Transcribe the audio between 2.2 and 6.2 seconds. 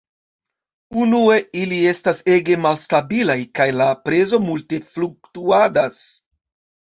ege malstabilaj, kaj la prezo multe fluktuadas.